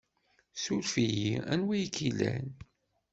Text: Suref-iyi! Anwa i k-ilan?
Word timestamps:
Suref-iyi! 0.63 1.31
Anwa 1.51 1.73
i 1.83 1.87
k-ilan? 1.95 2.47